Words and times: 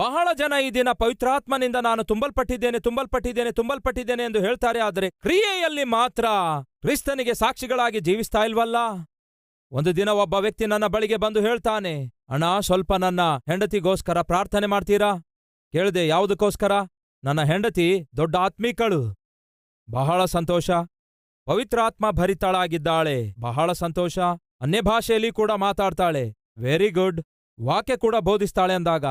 ಬಹಳ 0.00 0.28
ಜನ 0.38 0.52
ಈ 0.66 0.68
ದಿನ 0.76 0.88
ಪವಿತ್ರಾತ್ಮನಿಂದ 0.92 1.78
ನಾನು 1.86 2.02
ತುಂಬಲ್ಪಟ್ಟಿದ್ದೇನೆ 2.04 2.78
ತುಂಬಲ್ಪಟ್ಟಿದ್ದೇನೆ 2.78 3.50
ತುಂಬಲ್ಪಟ್ಟಿದ್ದೇನೆ 3.52 4.22
ಎಂದು 4.28 4.40
ಹೇಳ್ತಾರೆ, 4.40 4.80
ಆದರೆ 4.80 5.08
ಕ್ರಿಯೆಯಲ್ಲಿ 5.10 5.84
ಮಾತ್ರ 5.84 6.24
ಕ್ರಿಸ್ತನಿಗೆ 6.84 7.34
ಸಾಕ್ಷಿಗಳಾಗಿ 7.34 8.00
ಜೀವಿಸ್ತಾ 8.00 8.44
ಇಲ್ವಲ್ಲ? 8.44 8.76
ಒಂದು 9.72 9.90
ದಿನ 9.96 10.08
ಒಬ್ಬ 10.08 10.34
ವ್ಯಕ್ತಿ 10.34 10.66
ನನ್ನ 10.66 10.86
ಬಳಿಗೆ 10.86 11.16
ಬಂದು 11.16 11.40
ಹೇಳ್ತಾನೆ, 11.40 11.94
ಅಣ್ಣ, 12.28 12.44
ಸ್ವಲ್ಪ 12.68 12.92
ನನ್ನ 13.04 13.20
ಹೆಂಡತಿಗೋಸ್ಕರ 13.50 14.22
ಪ್ರಾರ್ಥನೆ 14.22 14.66
ಮಾಡ್ತೀರಾ? 14.66 15.10
ಕೇಳಿದೆ, 15.74 16.04
ಯಾವುದಕ್ಕೋಸ್ಕರ? 16.06 16.72
ನನ್ನ 17.24 17.42
ಹೆಂಡತಿ 17.42 18.08
ದೊಡ್ಡ 18.16 18.36
ಆತ್ಮೀಕಳು. 18.36 19.14
ಬಹಳ 19.90 20.24
ಸಂತೋಷ. 20.24 20.70
ಪವಿತ್ರಾತ್ಮ 21.46 22.10
ಭರಿತಳಾಗಿದ್ದಾಳೆ. 22.10 23.34
ಬಹಳ 23.40 23.72
ಸಂತೋಷ. 23.72 24.18
ಅನ್ಯ 24.60 24.80
ಭಾಷೆಯಲ್ಲಿ 24.80 25.32
ಕೂಡ 25.32 25.50
ಮಾತಾಡ್ತಾಳೆ. 25.50 26.34
ವೆರಿ 26.58 26.90
ಗುಡ್ 26.90 27.22
ವಾಕ್ಯ 27.60 27.96
ಕೂಡ 27.96 28.16
ಬೋಧಿಸ್ತಾಳೆ 28.16 28.74
ಅಂದಾಗ. 28.74 29.04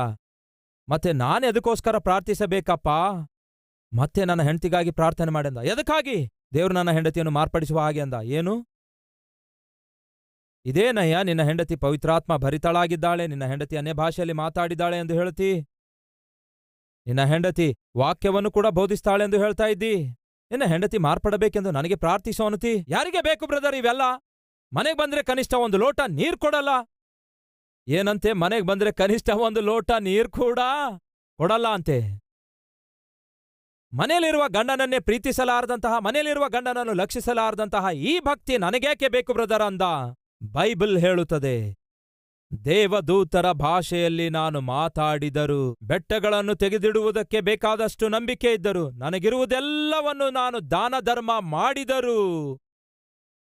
ಮತ್ತೆ 0.88 1.12
ನಾನು 1.12 1.46
ಎದಕ್ಕೋಸ್ಕರ 1.46 1.98
ಪ್ರಾರ್ಥಿಸಬೇಕಪ್ಪ? 1.98 2.88
ಮತ್ತೆ 3.96 4.24
ನನ್ನ 4.24 4.42
ಹೆಂಡತಿಗಾಗಿ 4.42 4.90
ಪ್ರಾರ್ಥನೆ 4.90 5.30
ಮಾಡಿಂದ 5.30 5.58
ಎದಕ್ಕಾಗಿ? 5.58 6.28
ದೇವ್ರು 6.54 6.74
ನನ್ನ 6.74 6.90
ಹೆಂಡತಿಯನ್ನು 6.90 7.30
ಮಾರ್ಪಡಿಸುವ 7.30 7.80
ಹಾಗೆ 7.80 8.00
ಅಂದ. 8.00 8.14
ಏನು? 8.22 8.66
ಇದೇನಯ್ಯ, 10.64 11.18
ನಿನ್ನ 11.22 11.42
ಹೆಂಡತಿ 11.42 11.76
ಪವಿತ್ರಾತ್ಮ 11.76 12.36
ಭರಿತಳಾಗಿದ್ದಾಳೆ, 12.36 13.26
ನಿನ್ನ 13.26 13.44
ಹೆಂಡತಿ 13.44 13.76
ಅನ್ಯ 13.76 13.92
ಭಾಷೆಯಲ್ಲಿ 13.92 14.32
ಮಾತಾಡಿದ್ದಾಳೆ 14.32 14.98
ಎಂದು 14.98 15.14
ಹೇಳ್ತಿ 15.14 15.66
ನಿನ್ನ 17.06 17.24
ಹೆಂಡತಿ 17.24 17.76
ವಾಕ್ಯವನ್ನು 17.96 18.50
ಕೂಡ 18.50 18.66
ಬೋಧಿಸ್ತಾಳೆಂದು 18.66 19.38
ಹೇಳ್ತಾ 19.38 19.66
ಇದ್ದಿ. 19.66 19.96
ನಿನ್ನ 20.50 20.64
ಹೆಂಡತಿ 20.64 20.98
ಮಾರ್ಪಡಬೇಕೆಂದು 20.98 21.70
ನನಗೆ 21.70 21.96
ಪ್ರಾರ್ಥಿಸೋ 21.96 22.46
ಅನುತಿ. 22.46 22.84
ಯಾರಿಗೆ 22.88 23.22
ಬೇಕು 23.22 23.46
ಬ್ರದರ್ 23.46 23.74
ಇವೆಲ್ಲ? 23.74 24.02
ಮನೆಗೆ 24.72 24.96
ಬಂದ್ರೆ 24.96 25.22
ಕನಿಷ್ಠ 25.22 25.54
ಒಂದು 25.54 25.78
ಲೋಟ 25.78 26.00
ನೀರ್ 26.08 26.36
ಕೊಡಲ್ಲ. 26.36 26.68
ಏನಂತೆ 27.88 28.32
ಮನೆಗೆ 28.32 28.66
ಬಂದ್ರೆ 28.66 28.92
ಕನಿಷ್ಠ 28.92 29.30
ಒಂದು 29.30 29.60
ಲೋಟ 29.60 29.90
ನೀರ್ 30.00 30.28
ಕೂಡ 30.28 30.58
ಕೊಡಲ್ಲ 31.36 31.68
ಅಂತೆ. 31.68 32.20
ಮನೆಯಲ್ಲಿರುವ 33.92 34.44
ಗಂಡನನ್ನೇ 34.48 34.98
ಪ್ರೀತಿಸಲಾರದಂತಹ, 34.98 35.98
ಮನೆಯಲ್ಲಿರುವ 35.98 36.48
ಗಂಡನನ್ನು 36.48 36.92
ಲಕ್ಷಿಸಲಾರದಂತಹ 36.92 37.86
ಈ 37.94 38.20
ಭಕ್ತಿ 38.20 38.58
ನನಗೇಕೆ 38.58 39.08
ಬೇಕು 39.08 39.32
ಬ್ರದರ್ 39.32 39.62
ಅಂದ. 39.62 39.82
ಬೈಬಲ್ 40.42 40.98
ಹೇಳುತ್ತದೆ 40.98 41.79
ದೇವದೂತರ 42.64 43.52
ಭಾಷೆಯಲ್ಲಿ 43.52 44.30
ನಾನು 44.30 44.60
ಮಾತಾಡಿದರು 44.60 45.76
ಬೆಟ್ಟಗಳನ್ನು 45.82 46.54
ತೆಗೆದಿಡುವುದಕ್ಕೆ 46.54 47.40
ಬೇಕಾದಷ್ಟು 47.40 48.08
ನಂಬಿಕೆ 48.08 48.52
ಇದ್ದರು 48.52 48.90
ನನಗಿರುವುದೆಲ್ಲವನ್ನು 48.90 50.30
ನಾನು 50.30 50.70
ದಾನ 50.70 50.94
ಧರ್ಮ 51.00 51.40
ಮಾಡಿದರು 51.40 52.58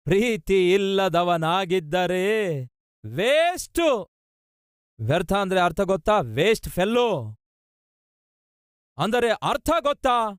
ಪ್ರೀತಿ 0.05 0.75
ಇಲ್ಲದವನಾಗಿದ್ದರೆ 0.75 2.65
ವೇಸ್ಟು. 3.07 4.09
ವ್ಯರ್ಥ 5.01 5.33
ಅಂದ್ರೆ 5.33 5.61
ಅರ್ಥ 5.61 5.81
ಗೊತ್ತಾ? 5.81 6.21
Waste 6.21 6.69
fellow. 6.69 7.37
ಅಂದರೆ 8.99 9.31
ಅರ್ಥ 9.31 9.71
ಗೊತ್ತಾ? 9.81 10.39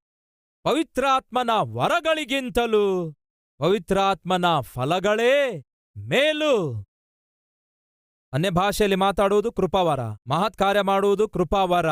ಪವಿತ್ರಾತ್ಮನ 0.64 1.50
ವರಗಳಿಗಿಂತಲೂ 1.52 3.14
ಪವಿತ್ರಾತ್ಮನ 3.58 4.60
ಫಲಗಳೇ 4.60 5.64
ಮೇಲು. 5.98 6.87
ಅನ್ಯ 8.34 8.50
ಭಾಷೆಯಲ್ಲಿ 8.50 8.96
ಮಾತಾಡುವುದು 8.96 9.52
ಕೃಪಾವರ 9.52 10.00
ಮಹತ್ 10.28 10.58
ಕಾರ್ಯ 10.58 10.82
ಮಾಡುವುದು 10.82 11.30
ಕೃಪಾವರ. 11.30 11.86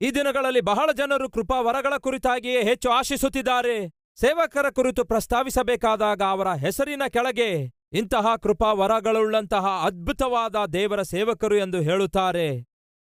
ಈ 0.00 0.10
ದಿನಗಳಲ್ಲಿ 0.10 0.60
ಬಹಳ 0.60 0.92
ಜನರು 0.92 1.30
ಕೃಪಾವರಗಳ 1.30 1.96
ಕುರಿತಾಗಿಯೇ 1.98 2.62
ಹೆಚ್ಚು 2.62 2.90
ಆಶಿಸುತ್ತಿದ್ದಾರೆ. 2.90 3.88
ಸೇವಕರ 4.20 4.70
ಕುರಿತು 4.70 5.04
ಪ್ರಸ್ತಾವಿಸಬೇಕಾದಾಗ 5.04 6.22
ಅವರ 6.22 6.48
ಹೆಸರಿನ 6.54 7.02
ಕೆಳಗೆ 7.08 7.70
ಇಂತಹ 7.92 8.36
ಕೃಪಾವರಗಳುಳ್ಳಂತಹ 8.36 9.66
ಅದ್ಭುತವಾದ 9.84 10.56
ದೇವರ 10.72 11.02
ಸೇವಕರು 11.02 11.56
ಎಂದು 11.56 11.80
ಹೇಳುತ್ತಾರೆ. 11.80 12.66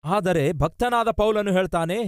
ಆದರೆ 0.04 0.53
ಭಕ್ತನಾದ 0.53 1.10
ಪೌಲನು 1.10 1.53
ಹೇಳ್ತಾನೆ, 1.53 1.99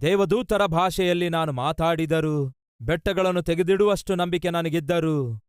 ದೇವದೂತರ 0.00 0.66
ಭಾಷೆಯಲ್ಲಿ 0.66 1.28
ನಾನು 1.28 1.52
ಮಾತಾಡಿದರು, 1.52 2.54
ಬೆಟ್ಟಗಳನ್ನು 2.80 3.42
ತೆಗೆದಿಡುವಷ್ಟು 3.42 4.14
ನಂಬಿಕೆ 4.14 4.50
ನನಗಿದ್ದರು. 4.50 5.47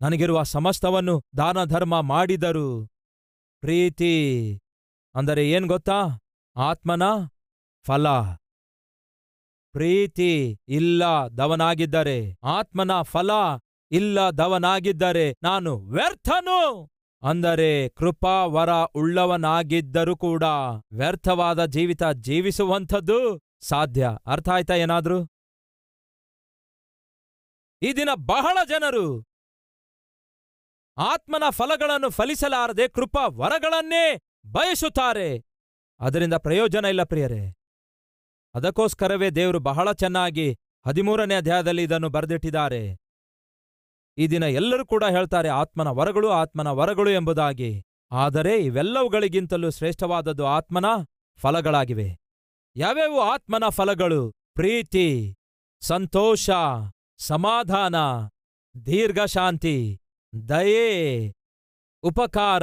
ನನಗಿರುವ 0.00 0.42
ಸಮಸ್ತವನ್ನು 0.42 1.22
ದಾನ 1.36 1.64
ಧರ್ಮ 1.64 2.00
ಮಾಡಿದರು. 2.00 2.86
ಪ್ರೀತಿ. 3.60 4.14
ಅಂದರೆ 5.14 5.50
ಏನ್ 5.50 5.66
ಗೊತ್ತಾ? 5.66 6.02
ಆತ್ಮನ 6.56 7.02
ಫಲ. 7.86 8.08
ಪ್ರೀತಿ 9.72 10.58
ಇಲ್ಲದವನಾಗಿದ್ದರೆ, 10.68 12.38
ಆತ್ಮನ 12.44 13.02
ಫಲ 13.02 13.30
ಇಲ್ಲದವನಾಗಿದ್ದರೆ 13.90 15.36
ನಾನು 15.42 15.78
ವ್ಯರ್ಥನು. 15.78 16.90
ಅಂದರೆ 17.22 17.88
ಕೃಪಾ 17.88 18.44
ವರ 18.44 18.70
ಉಳ್ಳವನಾಗಿದ್ದರೂ 18.70 20.16
ಕೂಡ 20.16 20.42
ವ್ಯರ್ಥವಾದ 20.92 21.64
ಜೀವಿತ 21.64 22.02
ಜೀವಿಸುವಂಥದ್ದು 22.04 23.40
ಸಾಧ್ಯ. 23.60 24.10
ಅರ್ಥ 24.26 24.48
ಆಯ್ತಾ 24.48 24.74
ಏನಾದ್ರೂ? 24.74 25.24
ಈ 27.82 27.92
ದಿನ 27.92 28.08
ಬಹಳ 28.14 28.58
ಜನರು 28.68 29.35
ಆತ್ಮನ 30.98 31.42
ಫಲಗಳನ್ನು 31.50 32.10
ಫಲಿಸಲಾರದೆ 32.10 32.88
ಕೃಪಾ 32.88 33.26
ವರಗಳನ್ನೇ 33.26 34.20
ಬಯಸುತ್ತಾರೆ. 34.46 35.44
ಅದರಿಂದ 36.00 36.34
ಪ್ರಯೋಜನ 36.34 36.84
ಇಲ್ಲ 36.84 37.02
ಪ್ರಿಯರೇ. 37.02 37.54
ಅದಕ್ಕೋಸ್ಕರವೇ 38.54 39.30
ದೇವರು 39.30 39.60
ಬಹಳ 39.60 39.92
ಚೆನ್ನಾಗಿ 39.92 40.58
ಹದಿಮೂರನೇ 40.86 41.34
ಅಧ್ಯಾಯದಲ್ಲಿ 41.34 41.82
ಇದನ್ನು 41.82 42.08
ಬರೆದಿಟ್ಟಿದ್ದಾರೆ. 42.08 42.96
ಈ 44.18 44.26
ದಿನ 44.26 44.42
ಎಲ್ಲರೂ 44.42 44.86
ಕೂಡ 44.86 45.04
ಹೇಳ್ತಾರೆ, 45.04 45.48
ಆತ್ಮನ 45.48 45.88
ವರಗಳು 45.88 46.30
ಆತ್ಮನ 46.30 46.68
ವರಗಳು 46.68 47.10
ಎಂಬುದಾಗಿ. 47.10 47.82
ಆದರೆ 48.12 48.56
ಇವೆಲ್ಲವುಗಳಿಗಿಂತಲೂ 48.56 49.70
ಶ್ರೇಷ್ಠವಾದದ್ದು 49.70 50.46
ಆತ್ಮನ 50.46 50.84
ಫಲಗಳಾಗಿವೆ. 51.36 52.18
ಯಾವ್ಯಾವು 52.76 53.20
ಆತ್ಮನ 53.20 53.64
ಫಲಗಳು? 53.68 54.32
ಪ್ರೀತಿ, 54.54 55.36
ಸಂತೋಷ, 55.80 56.50
ಸಮಾಧಾನ, 57.18 57.94
ದೀರ್ಘಶಾಂತಿ 58.86 60.00
ದಯೆ, 60.40 61.32
ಉಪಕಾರ, 62.02 62.62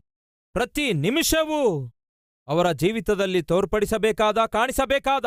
ಪ್ರತಿ 0.53 0.93
ನಿಮಿಷವೂ 0.93 1.93
ಅವರ 2.49 2.73
ಜೀವಿತದಲ್ಲಿ 2.73 3.43
ತೋರ್ಪಡಿಸಬೇಕಾದ, 3.43 4.39
ಕಾಣಿಸಬೇಕಾದ 4.47 5.25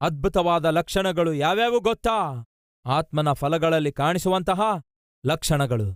ಅದ್ಭುತವಾದ 0.00 0.64
ಲಕ್ಷಣಗಳು 0.64 1.34
ಯಾವ್ಯಾವು 1.34 1.80
ಗೊತ್ತಾ? 1.80 2.44
ಆತ್ಮನ 2.86 3.32
ಫಲಗಳಲ್ಲಿ 3.32 3.92
ಕಾಣಿಸುವಂತಹ 3.92 4.60
ಲಕ್ಷಣಗಳು. 5.26 5.92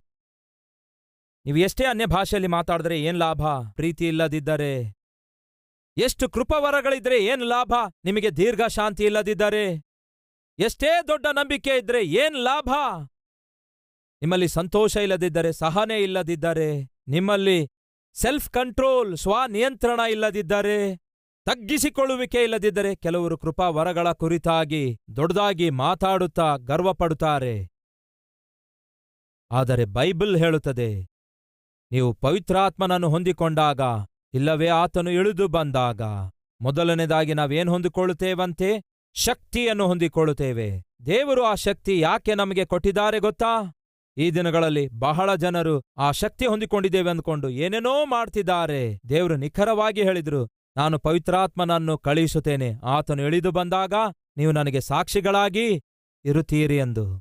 ನೀವು 1.45 1.57
ಎಷ್ಟೇ 1.57 1.85
ಅನ್ಯ 1.85 2.07
ಭಾಷೆಯಲ್ಲಿ 2.07 2.49
ಮಾತಾಡಿದ್ರೆ 2.49 3.03
ಏನ್ 3.03 3.17
ಲಾಭ? 3.17 3.43
ಪ್ರೀತಿ 3.73 4.09
ಇಲ್ಲದಿದ್ದರೆ 4.09 5.02
ಎಷ್ಟು 5.97 6.29
ಕೃಪವರಗಳಿದ್ರೆ 6.29 7.25
ಏನ್ 7.25 7.43
ಲಾಭ? 7.43 7.73
ನಿಮಗೆ 8.05 8.31
ದೀರ್ಘ 8.31 8.67
ಶಾಂತಿ 8.67 9.05
ಇಲ್ಲದಿದ್ದರೆ? 9.05 9.85
ಎಷ್ಟೇ 10.59 10.91
ದೊಡ್ಡ 11.09 11.27
ನಂಬಿಕೆ 11.33 11.77
ಇದ್ರೆ 11.79 12.03
ಏನ್ 12.05 12.35
ಲಾಭ? 12.35 12.69
ನಿಮ್ಮಲ್ಲಿ 14.23 14.49
ಸಂತೋಷ 14.49 14.97
ಇಲ್ಲದಿದ್ದರೆ, 14.97 15.53
ಸಹನೆ 15.53 16.03
ಇಲ್ಲದಿದ್ದರೆ, 16.03 16.85
ನಿಮ್ಮಲ್ಲಿ 17.09 17.71
ಸೆಲ್ಫ್ 18.13 18.51
ಕಂಟ್ರೋಲ್ 18.51 19.17
ಸ್ವನಿಯಂತ್ರಣ 19.17 20.01
ಇಲ್ಲದಿದ್ದರೆ, 20.11 20.97
ತಗ್ಗಿಸಿಕೊಳ್ಳುವಿಕೆ 21.47 22.43
ಇಲ್ಲದಿದ್ದರೆ 22.43 22.95
ಕೆಲವರು 22.95 23.39
ಕೃಪಾ 23.39 23.69
ವರಗಳ 23.69 24.13
ಕುರಿತಾಗಿ, 24.13 24.99
ದೊಡ್ಡದಾಗಿ 25.17 25.71
ಮಾತಾಡುತ್ತಾ 25.71 26.57
ಗರ್ವಪಡುತ್ತಾರೆ. 26.57 27.69
ಆದರೆ 29.51 29.85
ಬೈಬಲ್ 29.85 30.37
ಹೇಳುತ್ತದೆ, 30.37 30.91
ನೀವು 31.91 32.15
ಪವಿತ್ರಾತ್ಮನನ್ನು 32.15 33.09
ಹೊಂದಿಕೊಂಡಾಗ 33.09 33.81
ಇಲ್ಲವೇ 34.35 34.69
ಆತನು 34.69 35.11
ಇಳಿದು 35.11 35.49
ಬಂದಾಗ 35.49 36.03
ಮೊದಲನೇದಾಗಿ 36.61 37.35
ನಾವೇನು 37.35 37.73
ಹೊಂದಿಕೊಳ್ಳುತ್ತೇವಂತೆ? 37.73 38.69
ಶಕ್ತಿಯನ್ನು 39.15 39.87
ಹೊಂದಿಕೊಳ್ಳುತ್ತೇವೆ. 39.87 40.69
ದೇವರು 41.07 41.43
ಆ 41.45 41.55
ಶಕ್ತಿ 41.55 42.01
ಯಾಕೆ 42.01 42.35
ನಮಗೆ 42.35 42.65
ಕೊಟ್ಟಿದ್ದಾರೆ 42.65 43.19
ಗೊತ್ತಾ? 43.19 43.75
ಈ 44.17 44.31
ದಿನಗಳಲ್ಲಿ 44.31 44.89
ಬಹಳ 44.89 45.35
ಜನರು 45.35 45.83
ಆ 45.99 46.11
ಶಕ್ತಿ 46.11 46.47
ಹೊಂದಿಕೊಂಡಿದ್ದೇವೆ 46.47 47.11
ಅಂದ್ಕೊಂಡು 47.11 47.49
ಏನೇನೋ 47.49 48.05
ಮಾಡ್ತಿದ್ದಾರೆ. 48.05 49.01
ದೇವರು 49.09 49.37
ನಿಖರವಾಗಿ 49.37 50.03
ಹೇಳಿದ್ರು, 50.03 50.49
ನಾನು 50.77 50.99
ಪವಿತ್ರಾತ್ಮನನ್ನು 50.99 51.99
ಕಳುಹಿಸುತ್ತೇನೆ. 51.99 52.75
ಆತನು 52.85 53.23
ಇಳಿದು 53.23 53.51
ಬಂದಾಗ 53.51 53.95
ನೀವು 54.37 54.53
ನನಗೆ 54.53 54.81
ಸಾಕ್ಷಿಗಳಾಗಿ 54.81 55.67
ಇರುತ್ತೀರಿ 56.25 56.77
ಎಂದು. 56.77 57.21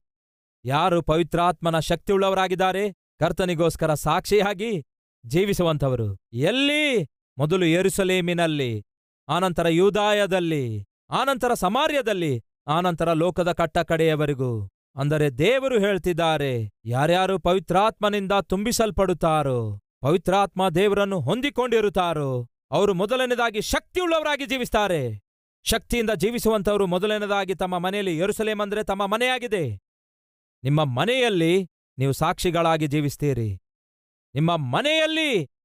ಯಾರು 0.65 1.01
ಪವಿತ್ರಾತ್ಮನ 1.01 1.79
ಶಕ್ತಿಯುಳ್ಳವರಾಗಿದ್ದಾರೆ? 1.79 2.91
ಕರ್ತನಿಗೋಸ್ಕರ 3.19 3.93
ಸಾಕ್ಷಿಯಾಗಿ 3.93 4.71
ಜೀವಿಸುವಂಥವರು. 5.25 6.17
ಎಲ್ಲಿ? 6.33 7.07
ಮೊದಲು 7.37 7.65
ಯೆರೂಸಲೇಮಿನಲ್ಲಿ, 7.65 8.83
ಆನಂತರ 9.29 9.67
ಯೂದಾಯದಲ್ಲಿ, 9.67 10.85
ಆನಂತರ 11.09 11.53
ಸಮಾರ್ಯದಲ್ಲಿ, 11.53 12.41
ಆನಂತರ 12.67 13.13
ಲೋಕದ 13.13 13.51
ಕಟ್ಟ 13.51 13.77
ಕಡೆಯವರೆಗೂ. 13.77 14.69
ಅಂದರೆ 14.95 15.29
ದೇವರು 15.29 15.79
ಹೇಳ್ತಿದ್ದಾರೆ, 15.79 16.69
ಯಾರ್ಯಾರು 16.85 17.39
ಪವಿತ್ರಾತ್ಮನಿಂದ 17.39 18.31
ತುಂಬಿಸಲ್ಪಡುತ್ತಾರೋ, 18.31 19.79
ಪವಿತ್ರಾತ್ಮ 20.01 20.69
ದೇವರನ್ನು 20.69 21.19
ಹೊಂದಿಕೊಂಡಿರುತ್ತಾರೋ, 21.19 22.47
ಅವರು 22.71 22.93
ಮೊದಲನೇದಾಗಿ 22.93 23.61
ಶಕ್ತಿಯುಳ್ಳವರಾಗಿ 23.61 24.45
ಜೀವಿಸ್ತಾರೆ. 24.45 25.21
ಶಕ್ತಿಯಿಂದ 25.63 26.09
ಜೀವಿಸುವಂತವರು 26.09 26.87
ಮೊದಲನೇದಾಗಿ 26.87 27.55
ತಮ್ಮ 27.55 27.77
ಮನೆಯಲ್ಲಿ 27.77 28.17
ಯೆರೂಸಲೇಮ್ 28.17 28.85
ತಮ್ಮ 28.85 29.05
ಮನೆಯಾಗಿದೆ. 29.05 29.79
ನಿಮ್ಮ 30.63 30.83
ಮನೆಯಲ್ಲಿ 30.83 31.67
ನೀವು 31.97 32.11
ಸಾಕ್ಷಿಗಳಾಗಿ 32.11 32.87
ಜೀವಿಸ್ತೀರಿ. 32.87 33.59
ನಿಮ್ಮ 34.35 34.51
ಮನೆಯಲ್ಲಿ 34.73 35.31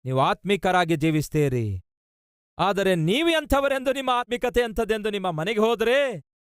ನೀವು 0.06 0.20
ಆತ್ಮಿಕರಾಗಿ 0.20 0.96
ಜೀವಿಸ್ತೀರಿ. 0.96 1.68
ಆದರೆ 2.58 2.92
ನೀವು 3.08 3.30
ಎಂಥವರೆಂದು 3.30 3.92
ನಿಮ್ಮ 3.94 4.12
ಆತ್ಮಿಕತೆ 4.14 4.62
ಎಂಥದೆಂದು 4.62 5.10
ನಿಮ್ಮ 5.10 5.30
ಮನೆಗೆ 5.32 5.60
ಹೋದರೆ 5.60 5.98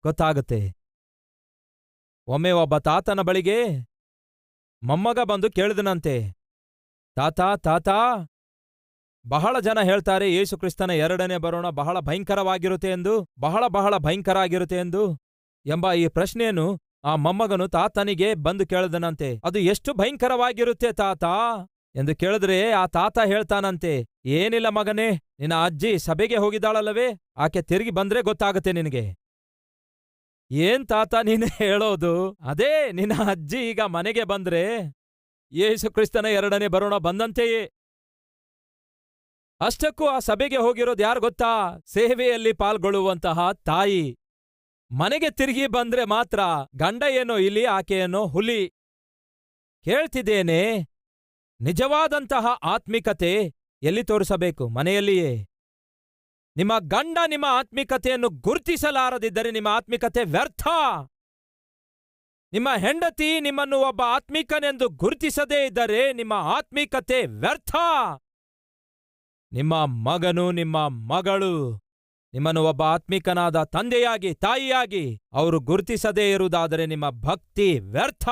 ಗೊತ್ತಾಗುತ್ತೆ. 0.06 0.60
ಒಮ್ಮೆ 2.28 2.52
ಒಬ್ಬ 2.62 2.78
ತಾತನ 2.78 3.22
ಬಳಿಗೆ 3.22 3.60
ಮೊಮ್ಮಗ 4.84 5.20
ಬಂದು 5.24 5.48
ಕೇಳಿದನಂತೆ, 5.50 6.16
ತಾತ 7.18 7.42
ತಾತ, 7.68 7.90
ಬಹಳ 9.26 9.60
ಜನ 9.60 9.80
ಹೇಳ್ತಾರೆ 9.82 10.28
ಯೇಸು 10.34 10.56
ಕ್ರಿಸ್ತನ 10.58 10.92
ಎರಡನೇ 11.06 11.38
ಬರೋಣ, 11.38 11.68
ಬಹಳ 11.70 12.00
ಭಯಂಕರವಾಗಿರುತ್ತೆ 12.00 12.90
ಎಂದು, 12.90 13.14
ಬಹಳ 13.40 13.64
ಬಹಳ 13.68 13.94
ಭಯಂಕರ 13.98 14.38
ಆಗಿರುತ್ತೆ 14.38 14.78
ಎಂದು 14.78 15.04
ಎಂಬ 15.66 15.86
ಈ 15.94 16.06
ಪ್ರಶ್ನೆಯನ್ನು 16.08 16.68
ಆ 17.06 17.14
ಮೊಮ್ಮಗನು 17.16 17.68
ತಾತನಿಗೆ 17.68 18.30
ಬಂದು 18.46 18.64
ಕೇಳಿದನಂತೆ, 18.68 19.30
ಅದು 19.44 19.60
ಎಷ್ಟು 19.72 19.90
ಭಯಂಕರವಾಗಿರುತ್ತೆ 19.94 20.92
ತಾತ? 20.94 21.24
ಎಂದು 21.98 22.16
ಕೇಳಿದ್ರೆ 22.16 22.72
ಆ 22.72 22.86
ತಾತ 22.86 23.20
ಹೇಳ್ತಾನಂತೆ, 23.26 24.06
ಏನಿಲ್ಲ 24.26 24.70
ಮಗನೇ, 24.70 25.12
ನಿನ್ನ 25.40 25.56
ಅಜ್ಜಿ 25.66 26.00
ಸಭೆಗೆ 26.00 26.36
ಹೋಗಿದ್ದಾಳಲ್ಲವೇ? 26.36 27.08
ಆಕೆ 27.38 27.62
ತಿರುಗಿ 27.62 27.90
ಬಂದ್ರೆ 27.90 28.22
ಗೊತ್ತಾಗುತ್ತೆ 28.22 28.72
ನಿನಗೆ. 28.72 29.06
ಏನ್ 30.52 30.88
ತಾತ 30.88 31.16
ನೀನು 31.24 31.48
ಹೇಳೋದು? 31.58 32.14
ಅದೇ, 32.32 32.92
ನಿನ್ನ 32.92 33.14
ಅಜ್ಜಿ 33.32 33.70
ಈಗ 33.70 33.82
ಮನೆಗೆ 33.82 34.24
ಬಂದ್ರೆ 34.24 34.62
ಯೇಸು 35.52 35.92
ಕ್ರಿಸ್ತನ 35.92 36.26
ಎರಡನೇ 36.26 36.68
ಬರೋಣ 36.68 36.98
ಬಂದಂತೆಯೇ? 36.98 37.64
ಅಷ್ಟಕ್ಕೂ 39.62 40.06
ಆ 40.06 40.20
ಸಭೆಗೆ 40.20 40.58
ಹೋಗಿರೋದು 40.58 41.04
ಯಾರು 41.04 41.22
ಗೊತ್ತಾ? 41.22 41.52
ಸೇವೆಯಲ್ಲಿ 41.86 42.54
ಪಾಲ್ಗೊಳ್ಳುವಂತಹ 42.54 43.52
ತಾಯಿ. 43.66 44.18
ಮನೆಗೆ 44.92 45.30
ತಿರುಗಿ 45.30 45.68
ಬಂದ್ರೆ 45.68 46.06
ಮಾತ್ರ 46.06 46.40
ಗಂಡ 46.76 47.04
ಏನೋ 47.10 47.38
ಇಲ್ಲಿ 47.38 47.66
ಆಕೆಯೇನೋ 47.66 48.28
ಹುಲಿ. 48.28 48.62
ಕೇಳ್ತಿದ್ದೇನೆ 49.86 50.62
ನಿಜವಾದಂತಹ 51.62 52.46
ಆತ್ಮಿಕತೆ 52.64 53.54
ಎಲ್ಲಿ 53.84 54.04
ತೋರಿಸಬೇಕು? 54.04 54.70
ಮನೆಯಲ್ಲಿಯೇ? 54.70 55.48
ನಿಮ್ಮ 56.56 56.74
ಗಂಡ 56.80 57.18
ನಿಮ್ಮ 57.28 57.46
ಆತ್ಮಿಕತೆಯನ್ನು 57.50 58.30
ಗುರುತಿಸಲಾರದಿದ್ದರೆ 58.30 59.52
ನಿಮ್ಮ 59.52 59.68
ಆತ್ಮಿಕತೆ 59.68 60.24
ವ್ಯರ್ಥ. 60.24 60.68
ನಿಮ್ಮ 62.54 62.70
ಹೆಂಡತಿ 62.78 63.40
ನಿಮ್ಮನ್ನು 63.40 63.78
ಒಬ್ಬ 63.78 64.02
ಆತ್ಮಿಕನೆಂದು 64.06 64.90
ಗುರುತಿಸದೇ 64.90 65.66
ಇದ್ದರೆ 65.66 66.14
ನಿಮ್ಮ 66.14 66.34
ಆತ್ಮಿಕತೆ 66.34 67.26
ವ್ಯರ್ಥ. 67.26 67.76
ನಿಮ್ಮ 69.52 69.86
ಮಗನು 69.86 70.52
ನಿಮ್ಮ 70.52 70.88
ಮಗಳು 70.88 71.82
ನಿಮ್ಮನ್ನು 72.34 72.64
ಒಬ್ಬ 72.64 72.82
ಆತ್ಮಿಕನಾದ 72.82 73.64
ತಂದೆಯಾಗಿ, 73.64 74.34
ತಾಯಿಯಾಗಿ 74.34 75.22
ಅವರು 75.34 75.60
ಗುರುತಿಸದೇ 75.60 76.32
ಇರುವುದಾದರೆ 76.32 76.86
ನಿಮ್ಮ 76.86 77.10
ಭಕ್ತಿ 77.10 77.80
ವ್ಯರ್ಥ. 77.80 78.30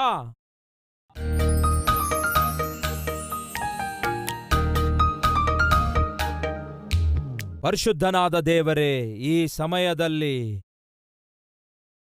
ಪರಿಶುದ್ಧನಾದ 7.65 8.39
ದೇವರೇ, 8.39 9.06
ಈ 9.06 9.47
ಸಮಯದಲ್ಲಿ 9.47 10.62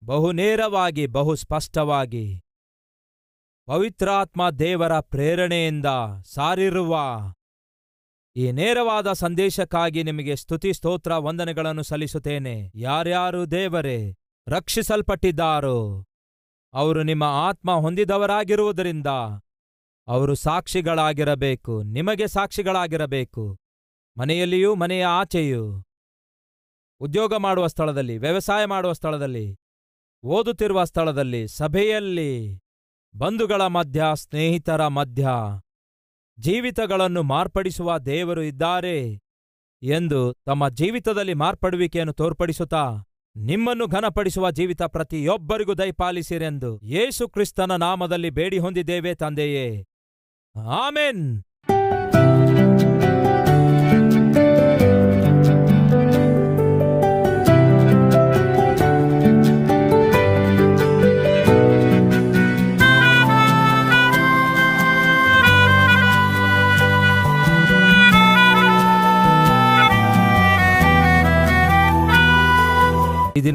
ಬಹು 0.06 0.32
ನೇರವಾಗಿ, 0.32 1.08
ಬಹು 1.08 1.36
ಸ್ಪಷ್ಟವಾಗಿ 1.36 2.42
ಪವಿತ್ರಾತ್ಮ 3.66 4.50
ದೇವರ 4.50 5.00
ಪ್ರೇರಣೆಯಿಂದ 5.00 5.86
ಸಾರಿರುವ 6.34 7.00
ಈ 8.36 8.52
ನೇರವಾದ 8.52 9.14
ಸಂದೇಶಕ್ಕಾಗಿ 9.14 10.04
ನಿಮಗೆ 10.04 10.36
ಸ್ತುತಿ, 10.36 10.74
ಸ್ತೋತ್ರ, 10.74 11.18
ವಂದನೆಗಳನ್ನು 11.18 11.84
ಸಲ್ಲಿಸುತ್ತೇನೆ. 11.84 12.72
ಯಾರ್ಯಾರು 12.76 13.52
ದೇವರೇ 13.52 14.16
ರಕ್ಷಿಸಲ್ಪಟ್ಟಿದ್ದಾರೋ, 14.48 16.06
ಅವರು 16.74 17.04
ನಿಮ್ಮ 17.04 17.24
ಆತ್ಮ 17.24 17.72
ಹೊಂದಿದವರಾಗಿರುವುದರಿಂದ 17.72 19.08
ಅವರು 20.08 20.36
ಸಾಕ್ಷಿಗಳಾಗಿರಬೇಕು, 20.36 21.84
ನಿಮಗೆ 21.84 22.28
ಸಾಕ್ಷಿಗಳಾಗಿರಬೇಕು. 22.28 23.67
ಮನೆಯಲ್ಲಿಯೂ 24.18 24.76
ಮನೆಯ 24.76 25.06
ಆಚೆಯೂ 25.06 25.84
ಉದ್ಯೋಗ 27.00 27.36
ಮಾಡುವ 27.36 27.68
ಸ್ಥಳದಲ್ಲಿ, 27.68 28.18
ವ್ಯವಸಾಯ 28.18 28.66
ಮಾಡುವ 28.66 28.94
ಸ್ಥಳದಲ್ಲಿ, 28.94 29.56
ಓದುತ್ತಿರುವ 30.24 30.84
ಸ್ಥಳದಲ್ಲಿ, 30.84 31.48
ಸಭೆಯಲ್ಲಿ 31.48 32.60
ಬಂಧುಗಳ 33.16 33.62
ಮಧ್ಯ, 33.62 34.04
ಸ್ನೇಹಿತರ 34.14 34.88
ಮಧ್ಯ 34.88 35.28
ಜೀವಿತಗಳನ್ನು 36.40 37.24
ಮಾರ್ಪಡಿಸುವ 37.24 37.98
ದೇವರು 37.98 38.44
ಇದ್ದಾರೆ 38.44 39.20
ಎಂದು 39.84 40.34
ತಮ್ಮ 40.46 40.70
ಜೀವಿತದಲ್ಲಿ 40.70 41.34
ಮಾರ್ಪಡುವಿಕೆಯನ್ನು 41.34 42.14
ತೋರ್ಪಡಿಸುತ್ತಾ 42.14 43.04
ನಿಮ್ಮನ್ನು 43.36 43.88
ಘನಪಡಿಸುವ 43.88 44.52
ಜೀವಿತ 44.52 44.84
ಪ್ರತಿಯೊಬ್ಬರಿಗೂ 44.84 45.74
ದಯಪಾಲಿಸಿರೆಂದು 45.74 46.80
ಯೇಸು 46.84 47.30
ಕ್ರಿಸ್ತನ 47.30 47.76
ನಾಮದಲ್ಲಿ 47.76 48.30
ಬೇಡಿ 48.30 48.58
ಹೊಂದಿದ್ದೇವೆ 48.60 49.16
ತಂದೆಯೇ. 49.16 49.86
ಆಮೆನ್. 50.70 51.44